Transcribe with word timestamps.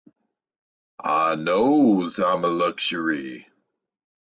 I 1.03 1.35
knows 1.35 2.17
I'm 2.17 2.43
a 2.43 2.47
luxury. 2.47 3.47